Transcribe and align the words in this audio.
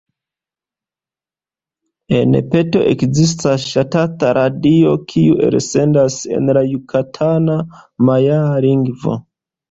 En 2.19 2.37
Peto 2.53 2.79
ekzistas 2.93 3.65
ŝtata 3.73 4.31
radio, 4.37 4.93
kiu 5.11 5.35
elsendas 5.49 6.17
en 6.39 6.49
la 6.59 6.63
jukatana 6.71 7.59
majaa 8.09 8.49
lingvo. 8.67 9.15